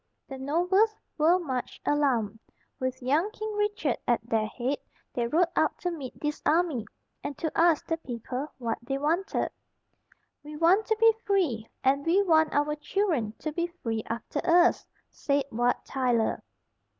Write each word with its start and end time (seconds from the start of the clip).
The 0.27 0.39
nobles 0.39 0.95
were 1.15 1.37
much 1.37 1.79
alarmed. 1.85 2.39
With 2.79 3.03
young 3.03 3.29
King 3.29 3.53
Richard 3.53 3.97
at 4.07 4.27
their 4.27 4.47
head, 4.47 4.79
they 5.13 5.27
rode 5.27 5.49
out 5.55 5.77
to 5.77 5.91
meet 5.91 6.19
this 6.19 6.41
army, 6.43 6.87
and 7.23 7.37
to 7.37 7.51
ask 7.55 7.85
the 7.85 7.97
people 7.97 8.47
what 8.57 8.79
they 8.81 8.97
wanted. 8.97 9.51
"We 10.43 10.55
want 10.55 10.87
to 10.87 10.97
be 10.99 11.13
free, 11.23 11.69
and 11.83 12.03
we 12.03 12.23
want 12.23 12.51
our 12.51 12.73
children 12.77 13.33
to 13.37 13.51
be 13.51 13.67
free 13.67 14.03
after 14.07 14.39
us," 14.43 14.87
said 15.11 15.43
Wat 15.51 15.85
Tyler. 15.85 16.41